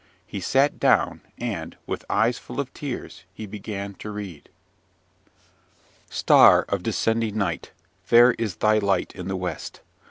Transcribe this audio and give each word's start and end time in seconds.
He 0.25 0.39
sat 0.39 0.79
down; 0.79 1.21
and, 1.37 1.77
with 1.85 2.05
eyes 2.09 2.39
full 2.39 2.59
of 2.59 2.73
tears, 2.73 3.23
he 3.35 3.45
began 3.45 3.93
to 3.99 4.09
read. 4.09 4.49
"Star 6.09 6.63
of 6.69 6.81
descending 6.81 7.37
night! 7.37 7.71
fair 8.03 8.31
is 8.39 8.55
thy 8.55 8.79
light 8.79 9.13
in 9.15 9.27
the 9.27 9.35
west! 9.35 9.81